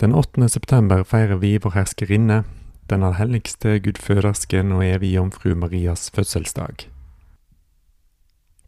Den 0.00 0.12
8. 0.12 0.48
september 0.48 1.04
feirer 1.08 1.38
vi 1.40 1.54
vår 1.56 1.72
herskerinne, 1.72 2.42
den 2.90 3.02
allhelligste 3.02 3.78
gudfødersken 3.80 4.74
og 4.76 4.82
evige 4.84 5.16
jomfru 5.16 5.54
Marias 5.56 6.10
fødselsdag. 6.10 6.90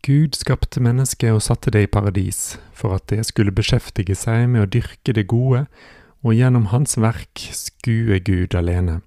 Gud 0.07 0.33
skapte 0.33 0.81
mennesket 0.81 1.35
og 1.37 1.43
satte 1.43 1.71
det 1.71 1.83
i 1.85 1.91
paradis, 1.93 2.57
for 2.73 2.95
at 2.97 3.11
det 3.13 3.27
skulle 3.29 3.53
beskjeftige 3.53 4.17
seg 4.17 4.47
med 4.49 4.65
å 4.65 4.71
dyrke 4.73 5.13
det 5.13 5.27
gode, 5.29 5.67
og 6.25 6.33
gjennom 6.33 6.71
hans 6.73 6.97
verk 6.97 7.45
skue 7.53 8.17
Gud 8.25 8.57
alene. 8.57 9.03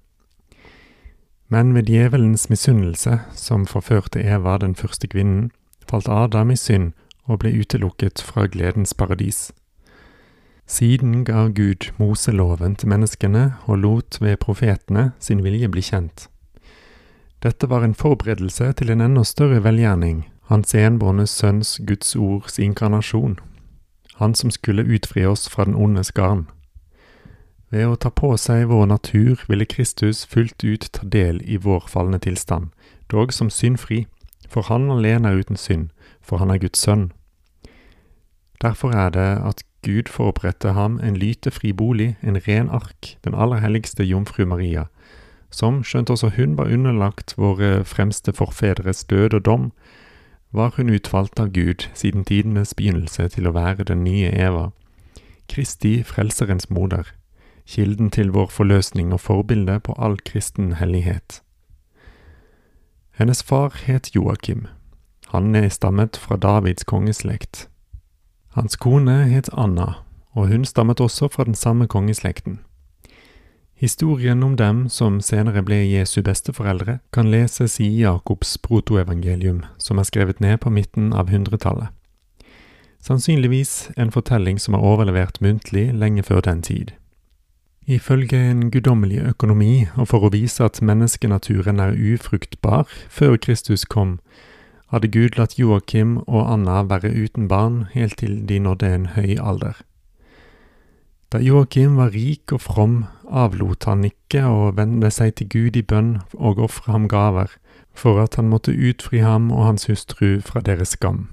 Men 1.50 1.74
ved 1.74 1.90
djevelens 1.90 2.46
misunnelse, 2.48 3.18
som 3.34 3.66
forførte 3.66 4.22
Eva, 4.22 4.60
den 4.62 4.76
første 4.78 5.10
kvinnen, 5.10 5.50
falt 5.90 6.06
Adam 6.08 6.54
i 6.54 6.56
synd 6.56 6.92
og 7.26 7.42
ble 7.42 7.50
utelukket 7.58 8.22
fra 8.22 8.46
gledens 8.46 8.94
paradis. 8.94 9.50
Siden 10.72 11.24
ga 11.24 11.48
Gud 11.48 11.90
Moseloven 11.98 12.78
til 12.80 12.88
menneskene 12.88 13.42
og 13.68 13.82
lot 13.82 14.16
ved 14.24 14.38
profetene 14.40 15.10
sin 15.20 15.42
vilje 15.44 15.68
bli 15.68 15.82
kjent. 15.84 16.30
Dette 17.44 17.68
var 17.68 17.84
en 17.84 17.92
forberedelse 17.94 18.70
til 18.78 18.90
en 18.90 19.02
enda 19.04 19.20
større 19.28 19.58
velgjerning, 19.66 20.22
hans 20.48 20.72
enbårne 20.74 21.26
sønns 21.28 21.74
Guds 21.84 22.16
ords 22.16 22.56
inkarnasjon, 22.58 23.34
han 24.16 24.34
som 24.34 24.50
skulle 24.50 24.86
utfri 24.88 25.26
oss 25.28 25.44
fra 25.52 25.66
den 25.68 25.76
ondes 25.76 26.08
garn. 26.16 26.46
Ved 27.68 27.90
å 27.90 27.98
ta 28.00 28.08
på 28.08 28.30
seg 28.40 28.70
vår 28.70 28.86
natur 28.94 29.42
ville 29.52 29.68
Kristus 29.68 30.22
fullt 30.24 30.64
ut 30.64 30.88
ta 30.96 31.04
del 31.04 31.42
i 31.44 31.58
vår 31.60 31.84
falne 31.88 32.16
tilstand, 32.16 32.70
dog 33.12 33.34
som 33.36 33.50
syndfri, 33.52 34.06
for 34.48 34.72
han 34.72 34.88
alene 34.88 35.28
er 35.28 35.44
uten 35.44 35.60
synd, 35.60 35.90
for 36.24 36.40
han 36.40 36.48
er 36.48 36.64
Guds 36.64 36.80
sønn. 36.80 37.10
Derfor 38.64 38.96
er 38.96 39.12
det 39.12 39.28
at 39.44 39.60
Gud 39.82 40.08
forberedte 40.08 40.72
ham 40.72 41.00
en 41.02 41.16
lytefri 41.16 41.72
bolig, 41.72 42.16
en 42.22 42.38
ren 42.48 42.70
ark, 42.70 43.16
den 43.24 43.34
aller 43.34 43.58
helligste 43.58 44.04
jomfru 44.04 44.44
Maria, 44.46 44.84
som, 45.50 45.82
skjønt 45.84 46.10
også 46.10 46.32
hun 46.36 46.56
var 46.58 46.70
underlagt 46.70 47.34
våre 47.36 47.84
fremste 47.84 48.32
forfedres 48.32 49.04
død 49.04 49.34
og 49.34 49.44
dom, 49.44 49.72
var 50.52 50.74
hun 50.76 50.92
utvalgt 50.92 51.40
av 51.40 51.50
Gud 51.52 51.88
siden 51.94 52.24
tidenes 52.24 52.74
begynnelse 52.74 53.28
til 53.28 53.48
å 53.48 53.54
være 53.56 53.88
den 53.88 54.04
nye 54.04 54.30
Eva, 54.30 54.70
Kristi 55.48 56.02
frelserens 56.06 56.70
moder, 56.70 57.10
kilden 57.66 58.10
til 58.10 58.30
vår 58.32 58.48
forløsning 58.54 59.12
og 59.12 59.20
forbilde 59.20 59.80
på 59.80 59.96
all 59.98 60.16
kristen 60.24 60.74
hellighet. 60.78 61.42
Hennes 63.18 63.42
far 63.42 63.74
het 63.84 64.14
Joakim. 64.14 64.66
Han 65.28 65.54
er 65.54 65.68
stammet 65.68 66.16
fra 66.16 66.36
Davids 66.36 66.84
kongeslekt. 66.84 67.68
Hans 68.52 68.76
kone 68.76 69.14
het 69.30 69.48
Anna, 69.56 70.02
og 70.36 70.48
hun 70.48 70.64
stammet 70.64 71.00
også 71.00 71.28
fra 71.32 71.44
den 71.44 71.54
samme 71.54 71.86
kongeslekten. 71.88 72.58
Historien 73.74 74.42
om 74.42 74.56
dem 74.56 74.88
som 74.88 75.20
senere 75.24 75.62
ble 75.64 75.78
Jesu 75.88 76.20
besteforeldre, 76.22 76.98
kan 77.12 77.30
leses 77.32 77.80
i 77.80 77.88
Jakobs 77.88 78.58
protoevangelium, 78.58 79.62
som 79.78 79.98
er 79.98 80.04
skrevet 80.04 80.40
ned 80.40 80.60
på 80.60 80.70
midten 80.70 81.14
av 81.16 81.32
hundretallet. 81.32 81.88
Sannsynligvis 83.00 83.90
en 83.96 84.12
fortelling 84.12 84.60
som 84.60 84.76
er 84.76 84.84
overlevert 84.84 85.40
muntlig 85.40 85.88
lenge 85.94 86.22
før 86.22 86.44
den 86.44 86.62
tid. 86.62 86.92
Ifølge 87.88 88.36
en 88.36 88.70
guddommelig 88.70 89.24
økonomi, 89.32 89.88
og 89.96 90.12
for 90.12 90.28
å 90.28 90.30
vise 90.30 90.62
at 90.62 90.82
menneskenaturen 90.84 91.80
er 91.80 91.96
ufruktbar 91.96 92.84
før 93.08 93.40
Kristus 93.40 93.88
kom, 93.88 94.20
hadde 94.92 95.08
Gud 95.08 95.38
latt 95.40 95.56
Joakim 95.58 96.18
og 96.26 96.44
Anna 96.52 96.82
være 96.84 97.10
uten 97.16 97.48
barn 97.48 97.86
helt 97.94 98.18
til 98.20 98.42
de 98.48 98.58
nådde 98.60 98.94
en 98.94 99.06
høy 99.16 99.38
alder. 99.40 99.80
Da 101.32 101.40
Joakim 101.40 101.96
var 101.96 102.12
rik 102.12 102.52
og 102.52 102.60
from, 102.60 103.04
avlot 103.24 103.86
han 103.88 104.04
ikke 104.04 104.44
å 104.44 104.72
vende 104.76 105.08
seg 105.08 105.38
til 105.38 105.48
Gud 105.48 105.76
i 105.80 105.82
bønn 105.82 106.18
og 106.34 106.60
ofre 106.60 106.92
ham 106.92 107.06
gaver, 107.08 107.54
for 107.96 108.20
at 108.20 108.36
han 108.36 108.50
måtte 108.52 108.74
utfri 108.76 109.22
ham 109.24 109.48
og 109.50 109.64
hans 109.64 109.88
hustru 109.88 110.42
fra 110.44 110.60
deres 110.60 110.92
skam. 110.92 111.30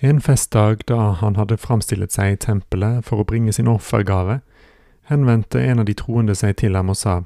En 0.00 0.20
festdag 0.20 0.86
da 0.88 1.12
han 1.20 1.36
hadde 1.36 1.60
framstillet 1.60 2.12
seg 2.12 2.32
i 2.32 2.40
tempelet 2.40 3.04
for 3.04 3.20
å 3.20 3.26
bringe 3.28 3.52
sin 3.52 3.68
offergave, 3.68 4.40
henvendte 5.12 5.60
en 5.60 5.84
av 5.84 5.88
de 5.88 5.96
troende 6.00 6.34
seg 6.36 6.56
til 6.60 6.76
ham 6.76 6.88
og 6.88 6.96
sa, 6.96 7.22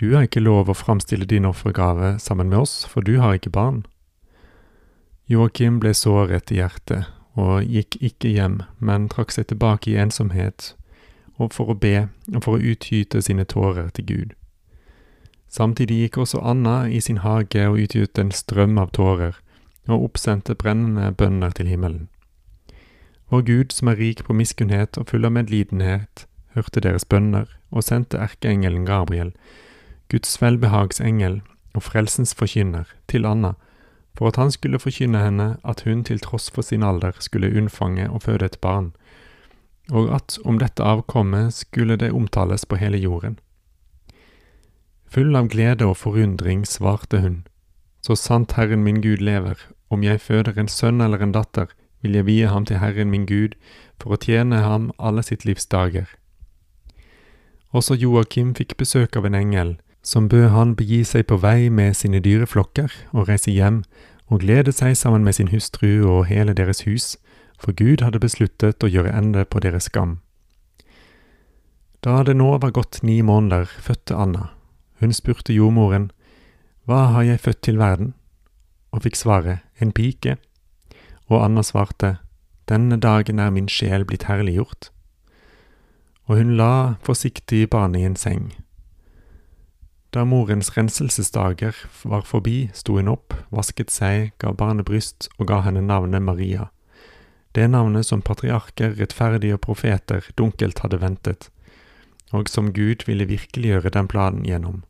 Du 0.00 0.14
har 0.14 0.24
ikke 0.24 0.40
lov 0.40 0.68
å 0.68 0.76
framstille 0.76 1.24
din 1.24 1.44
offergave 1.44 2.18
sammen 2.18 2.48
med 2.48 2.58
oss, 2.58 2.84
for 2.84 3.00
du 3.00 3.20
har 3.20 3.36
ikke 3.36 3.52
barn. 3.52 3.84
Joakim 5.26 5.80
ble 5.82 5.90
såret 5.94 6.52
i 6.54 6.60
hjertet 6.60 7.08
og 7.36 7.66
gikk 7.66 7.98
ikke 8.00 8.30
hjem, 8.30 8.60
men 8.78 9.08
trakk 9.12 9.34
seg 9.34 9.48
tilbake 9.50 9.90
i 9.90 9.98
ensomhet 10.00 10.72
og 11.36 11.52
for 11.52 11.72
å 11.72 11.76
be 11.76 12.08
og 12.32 12.42
for 12.44 12.56
å 12.56 12.72
utgyte 12.72 13.20
sine 13.22 13.44
tårer 13.44 13.90
til 13.96 14.06
Gud. 14.08 14.36
Samtidig 15.52 15.98
gikk 16.00 16.18
også 16.22 16.40
Anna 16.42 16.86
i 16.88 17.00
sin 17.00 17.22
hage 17.24 17.66
og 17.68 17.80
utgytte 17.82 18.22
en 18.24 18.32
strøm 18.34 18.78
av 18.80 18.92
tårer, 18.96 19.36
og 19.86 20.08
oppsendte 20.08 20.56
brennende 20.58 21.12
bønner 21.14 21.52
til 21.54 21.68
himmelen. 21.70 22.08
Vår 23.30 23.42
Gud, 23.46 23.74
som 23.74 23.88
er 23.90 23.98
rik 23.98 24.24
på 24.26 24.34
miskunnhet 24.34 24.98
og 24.98 25.10
full 25.10 25.26
av 25.26 25.34
medlidenhet, 25.34 26.26
hørte 26.54 26.82
deres 26.82 27.06
bønner 27.06 27.50
og 27.70 27.84
sendte 27.86 28.18
erkeengelen 28.22 28.86
Gabriel, 28.86 29.32
Guds 30.10 30.38
velbehagsengel 30.42 31.40
og 31.74 31.82
frelsens 31.82 32.34
forkynner, 32.34 32.86
til 33.10 33.26
Anna, 33.26 33.54
for 34.16 34.28
at 34.28 34.36
han 34.36 34.50
skulle 34.50 34.80
forkynne 34.80 35.20
henne 35.20 35.48
at 35.64 35.82
hun 35.84 36.04
til 36.04 36.20
tross 36.20 36.50
for 36.50 36.64
sin 36.64 36.82
alder 36.82 37.12
skulle 37.20 37.52
unnfange 37.52 38.10
og 38.10 38.22
føde 38.22 38.44
et 38.44 38.58
barn, 38.60 38.92
og 39.92 40.14
at 40.14 40.38
om 40.44 40.58
dette 40.58 40.82
avkommet 40.82 41.54
skulle 41.54 41.96
det 41.96 42.12
omtales 42.12 42.64
på 42.66 42.76
hele 42.76 42.98
jorden. 42.98 43.38
Full 45.06 45.36
av 45.36 45.48
glede 45.48 45.86
og 45.86 45.96
forundring 45.96 46.66
svarte 46.66 47.20
hun, 47.20 47.46
Så 48.02 48.14
sant 48.14 48.52
Herren 48.52 48.84
min 48.84 49.02
Gud 49.02 49.18
lever, 49.18 49.58
om 49.90 50.02
jeg 50.02 50.20
føder 50.20 50.58
en 50.58 50.68
sønn 50.68 51.00
eller 51.00 51.18
en 51.18 51.32
datter, 51.32 51.66
vil 52.02 52.14
jeg 52.14 52.26
vie 52.26 52.46
ham 52.46 52.64
til 52.64 52.78
Herren 52.78 53.10
min 53.10 53.26
Gud 53.26 53.56
for 54.00 54.14
å 54.14 54.20
tjene 54.20 54.60
ham 54.62 54.92
alle 54.98 55.22
sitt 55.22 55.44
livs 55.44 55.66
dager. 55.66 56.06
Også 57.72 57.94
Joakim 57.94 58.54
fikk 58.54 58.76
besøk 58.76 59.16
av 59.16 59.26
en 59.26 59.34
engel, 59.34 59.76
som 60.06 60.28
bød 60.28 60.48
han 60.54 60.76
begi 60.78 61.00
seg 61.04 61.26
på 61.26 61.40
vei 61.42 61.66
med 61.68 61.96
sine 61.98 62.20
dyreflokker 62.22 62.92
og 63.10 63.26
reise 63.26 63.50
hjem 63.50 63.80
og 64.30 64.44
glede 64.44 64.70
seg 64.74 64.94
sammen 64.94 65.24
med 65.26 65.34
sin 65.34 65.50
hustru 65.50 66.06
og 66.06 66.28
hele 66.30 66.54
deres 66.54 66.84
hus, 66.86 67.16
for 67.58 67.74
Gud 67.74 68.04
hadde 68.04 68.22
besluttet 68.22 68.84
å 68.84 68.90
gjøre 68.90 69.14
ende 69.18 69.42
på 69.44 69.62
deres 69.64 69.88
skam. 69.90 70.18
Da 72.06 72.20
det 72.22 72.36
nå 72.38 72.52
var 72.62 72.70
gått 72.70 73.00
ni 73.02 73.18
måneder, 73.22 73.66
fødte 73.66 74.14
Anna. 74.14 74.50
Hun 75.00 75.12
spurte 75.12 75.54
jordmoren, 75.54 76.10
Hva 76.86 77.10
har 77.10 77.22
jeg 77.22 77.40
født 77.40 77.62
til 77.62 77.78
verden? 77.78 78.14
og 78.92 79.02
fikk 79.02 79.16
svaret, 79.16 79.58
En 79.80 79.92
pike. 79.92 80.36
Og 81.28 81.44
Anna 81.44 81.62
svarte, 81.62 82.18
Denne 82.68 82.96
dagen 82.96 83.38
er 83.38 83.50
min 83.50 83.68
sjel 83.68 84.04
blitt 84.04 84.24
herliggjort. 84.24 84.90
Og 86.26 86.38
hun 86.38 86.56
la 86.56 86.94
forsiktig 87.02 87.70
barnet 87.70 88.00
i 88.00 88.04
en 88.04 88.16
seng. 88.16 88.65
Da 90.16 90.24
morens 90.24 90.70
renselsesdager 90.72 91.76
var 92.08 92.24
forbi, 92.24 92.70
sto 92.72 92.96
hun 92.96 93.12
opp, 93.12 93.36
vasket 93.52 93.92
seg, 93.92 94.32
ga 94.40 94.54
barnet 94.56 94.88
bryst 94.88 95.28
og 95.36 95.50
ga 95.50 95.60
henne 95.66 95.84
navnet 95.84 96.24
Maria 96.24 96.70
det 97.56 97.68
navnet 97.68 98.06
som 98.06 98.20
patriarker, 98.22 98.90
rettferdige 98.98 99.56
profeter 99.56 100.26
dunkelt 100.36 100.82
hadde 100.84 100.98
ventet, 101.00 101.48
og 102.36 102.50
som 102.52 102.68
Gud 102.76 103.06
ville 103.08 103.24
virkeliggjøre 103.30 103.94
den 103.94 104.10
planen 104.12 104.44
gjennom, 104.44 104.82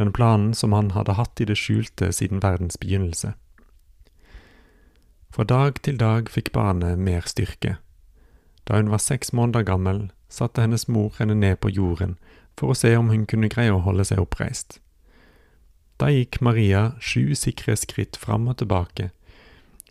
den 0.00 0.12
planen 0.12 0.54
som 0.56 0.72
han 0.72 0.94
hadde 0.96 1.18
hatt 1.18 1.42
i 1.42 1.48
det 1.50 1.58
skjulte 1.60 2.08
siden 2.16 2.40
verdens 2.40 2.80
begynnelse. 2.80 3.34
Fra 5.36 5.44
dag 5.44 5.82
til 5.84 6.00
dag 6.00 6.32
fikk 6.32 6.54
barnet 6.56 6.96
mer 6.96 7.28
styrke. 7.28 7.76
Da 8.64 8.80
hun 8.80 8.88
var 8.88 9.04
seks 9.04 9.34
måneder 9.36 9.66
gammel, 9.68 10.06
satte 10.32 10.64
hennes 10.64 10.88
mor 10.88 11.12
henne 11.18 11.36
ned 11.36 11.60
på 11.60 11.68
jorden 11.76 12.16
for 12.58 12.72
å 12.72 12.78
se 12.78 12.94
om 12.96 13.10
hun 13.10 13.26
kunne 13.26 13.50
greie 13.52 13.72
å 13.72 13.82
holde 13.84 14.06
seg 14.08 14.22
oppreist. 14.22 14.78
Da 16.00 16.10
gikk 16.10 16.40
Maria 16.42 16.94
sju 17.00 17.34
sikre 17.38 17.76
skritt 17.78 18.16
fram 18.18 18.48
og 18.50 18.58
tilbake, 18.62 19.10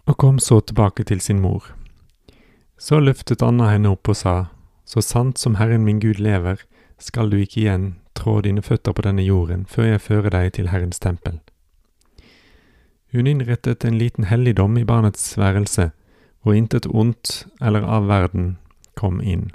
og 0.04 0.20
kom 0.20 0.40
så 0.40 0.60
tilbake 0.60 1.06
til 1.08 1.22
sin 1.24 1.40
mor. 1.40 1.72
Så 2.78 3.00
løftet 3.00 3.44
Anna 3.46 3.70
henne 3.72 3.94
opp 3.96 4.10
og 4.12 4.20
sa, 4.20 4.36
Så 4.86 5.02
sant 5.02 5.40
som 5.40 5.56
Herren 5.56 5.86
min 5.86 6.00
Gud 6.00 6.20
lever, 6.20 6.60
skal 7.00 7.30
du 7.30 7.38
ikke 7.40 7.62
igjen 7.62 7.96
trå 8.14 8.42
dine 8.42 8.62
føtter 8.62 8.94
på 8.94 9.06
denne 9.06 9.24
jorden 9.24 9.66
før 9.66 9.94
jeg 9.94 10.02
fører 10.04 10.30
deg 10.36 10.52
til 10.58 10.70
Herrens 10.74 11.00
tempel. 11.00 11.40
Hun 13.14 13.28
innrettet 13.28 13.86
en 13.86 13.98
liten 13.98 14.28
helligdom 14.28 14.78
i 14.78 14.84
barnets 14.84 15.38
værelse, 15.38 15.92
hvor 16.42 16.58
intet 16.58 16.88
ondt 16.90 17.46
eller 17.62 17.86
av 17.88 18.10
verden 18.10 18.58
kom 19.00 19.22
inn. 19.22 19.52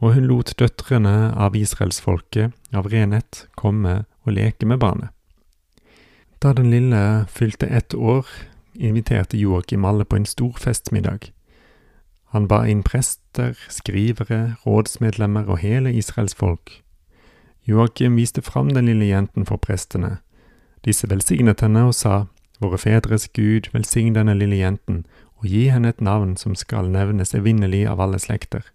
Og 0.00 0.14
hun 0.16 0.26
lot 0.26 0.54
døtrene 0.56 1.32
av 1.36 1.56
israelsfolket 1.56 2.54
av 2.72 2.88
renhet 2.88 3.46
komme 3.60 4.04
og 4.24 4.32
leke 4.36 4.66
med 4.66 4.80
barnet. 4.80 5.10
Da 6.40 6.54
den 6.56 6.70
lille 6.72 7.26
fylte 7.28 7.66
ett 7.66 7.94
år, 7.94 8.26
inviterte 8.74 9.36
Joakim 9.36 9.84
alle 9.84 10.04
på 10.04 10.16
en 10.16 10.26
stor 10.26 10.56
festmiddag. 10.56 11.28
Han 12.32 12.46
ba 12.48 12.62
inn 12.64 12.82
prester, 12.82 13.58
skrivere, 13.68 14.56
rådsmedlemmer 14.64 15.50
og 15.50 15.60
hele 15.60 15.92
Israels 15.92 16.34
folk. 16.34 16.80
Joakim 17.68 18.16
viste 18.16 18.42
fram 18.42 18.70
den 18.72 18.88
lille 18.88 19.10
jenten 19.10 19.44
for 19.44 19.60
prestene. 19.60 20.18
Disse 20.84 21.10
velsignet 21.10 21.60
henne 21.60 21.84
og 21.90 21.94
sa, 21.94 22.24
Våre 22.60 22.78
fedres 22.78 23.28
Gud, 23.32 23.70
velsign 23.72 24.14
denne 24.14 24.34
lille 24.36 24.58
jenten, 24.60 25.04
og 25.40 25.48
gi 25.48 25.68
henne 25.72 25.88
et 25.88 26.00
navn 26.04 26.36
som 26.36 26.54
skal 26.54 26.90
nevnes 26.92 27.32
evinnelig 27.34 27.86
av 27.88 28.00
alle 28.04 28.18
slekter. 28.20 28.66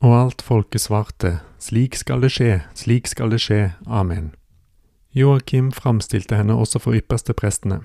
Og 0.00 0.12
alt 0.24 0.42
folket 0.42 0.80
svarte, 0.80 1.40
Slik 1.58 1.96
skal 1.96 2.20
det 2.22 2.30
skje, 2.30 2.60
slik 2.74 3.06
skal 3.06 3.30
det 3.32 3.40
skje, 3.40 3.72
amen. 3.86 4.34
Joakim 5.14 5.72
framstilte 5.72 6.36
henne 6.36 6.54
også 6.54 6.78
for 6.78 6.94
ypperste 6.94 7.32
prestene. 7.32 7.80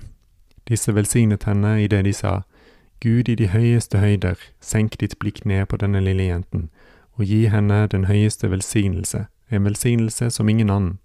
Disse 0.68 0.94
velsignet 0.94 1.44
henne 1.48 1.78
i 1.82 1.86
det 1.88 2.04
de 2.04 2.12
sa, 2.12 2.42
Gud 3.00 3.28
i 3.28 3.34
de 3.34 3.48
høyeste 3.48 3.98
høyder, 3.98 4.36
senk 4.60 5.00
ditt 5.00 5.18
blikk 5.18 5.44
ned 5.44 5.66
på 5.66 5.76
denne 5.80 6.00
lille 6.04 6.28
jenten, 6.28 6.68
og 7.18 7.24
gi 7.24 7.46
henne 7.50 7.86
den 7.90 8.04
høyeste 8.04 8.50
velsignelse, 8.50 9.24
en 9.50 9.64
velsignelse 9.64 10.30
som 10.30 10.48
ingen 10.48 10.70
annen. 10.70 10.98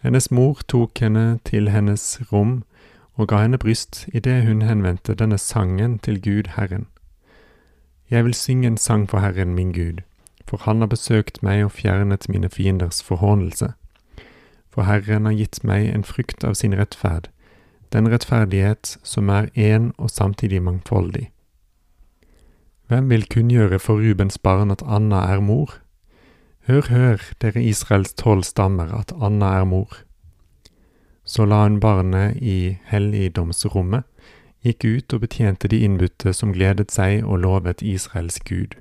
Hennes 0.00 0.30
mor 0.30 0.62
tok 0.68 0.98
henne 1.02 1.40
til 1.44 1.68
hennes 1.74 2.20
rom 2.32 2.62
og 3.18 3.28
ga 3.28 3.42
henne 3.42 3.58
bryst 3.58 4.06
idet 4.14 4.46
hun 4.46 4.62
henvendte 4.62 5.14
denne 5.18 5.38
sangen 5.38 5.98
til 5.98 6.22
Gud 6.22 6.54
Herren. 6.54 6.86
Jeg 8.10 8.24
vil 8.24 8.34
synge 8.34 8.66
en 8.66 8.76
sang 8.76 9.10
for 9.10 9.20
Herren 9.20 9.54
min 9.54 9.72
Gud, 9.72 10.00
for 10.46 10.56
Han 10.64 10.80
har 10.80 10.88
besøkt 10.88 11.42
meg 11.42 11.64
og 11.64 11.72
fjernet 11.72 12.28
mine 12.28 12.48
fienders 12.48 13.02
forhånelse. 13.02 13.72
For 14.72 14.82
Herren 14.82 15.24
har 15.24 15.36
gitt 15.36 15.64
meg 15.64 15.90
en 15.92 16.04
frykt 16.04 16.44
av 16.44 16.54
sin 16.54 16.76
rettferd, 16.78 17.28
den 17.92 18.08
rettferdighet 18.08 18.96
som 19.02 19.28
er 19.28 19.50
én 19.56 19.92
og 19.98 20.10
samtidig 20.10 20.62
mangfoldig. 20.62 21.28
Hvem 22.88 23.10
vil 23.10 23.28
kunngjøre 23.28 23.78
for 23.78 24.00
Rubens 24.00 24.38
barn 24.38 24.70
at 24.70 24.82
Anna 24.86 25.26
er 25.28 25.40
mor? 25.44 25.74
Hør, 26.64 26.88
hør, 26.88 27.22
dere 27.40 27.62
Israels 27.62 28.14
tolv 28.16 28.44
stammer, 28.44 28.88
at 28.96 29.12
Anna 29.20 29.52
er 29.60 29.64
mor. 29.64 29.98
Så 31.24 31.44
la 31.44 31.62
hun 31.66 31.80
barnet 31.80 32.40
i 32.40 32.78
helligdomsrommet, 32.88 34.08
gikk 34.68 34.84
ut 34.84 35.16
og 35.16 35.24
betjente 35.24 35.68
de 35.68 35.80
innbudte 35.84 36.34
som 36.36 36.52
gledet 36.52 36.92
seg 36.92 37.24
og 37.24 37.42
lovet 37.44 37.82
Israels 37.82 38.40
Gud. 38.40 38.76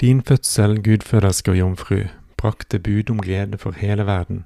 Din 0.00 0.22
fødsel, 0.22 0.82
gudføderske 0.82 1.50
og 1.50 1.58
jomfru, 1.58 2.00
brakte 2.36 2.78
bud 2.78 3.10
om 3.10 3.20
glede 3.20 3.58
for 3.58 3.72
hele 3.78 4.06
verden, 4.06 4.44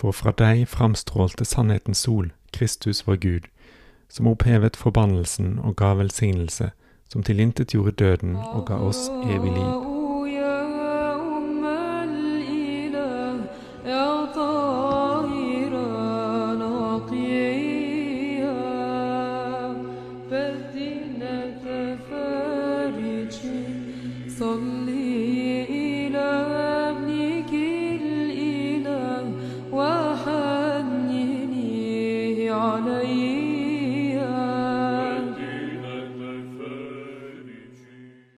for 0.00 0.12
fra 0.12 0.32
deg 0.38 0.66
framstrålte 0.68 1.44
sannhetens 1.44 1.98
sol, 1.98 2.32
Kristus 2.52 3.06
vår 3.06 3.16
Gud, 3.16 3.50
som 4.08 4.26
opphevet 4.26 4.76
forbannelsen 4.76 5.58
og 5.58 5.76
ga 5.76 5.94
velsignelse, 5.94 6.70
som 7.08 7.22
tilintetgjorde 7.22 7.92
døden 7.92 8.36
og 8.36 8.66
ga 8.66 8.80
oss 8.82 9.08
evig 9.30 9.52
liv. 9.52 9.95
He 25.26 25.85